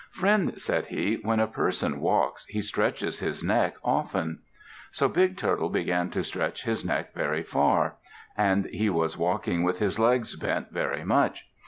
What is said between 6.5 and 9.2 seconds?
his neck very far, and he was